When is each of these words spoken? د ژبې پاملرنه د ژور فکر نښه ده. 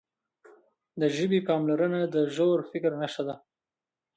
د 0.99 1.01
ژبې 1.15 1.39
پاملرنه 1.47 2.01
د 2.13 2.15
ژور 2.35 2.59
فکر 2.71 2.91
نښه 3.01 3.23
ده. 3.27 3.35